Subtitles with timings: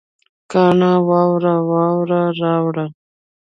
[0.51, 1.55] کاڼه واړه
[1.87, 2.89] اوړه راوړل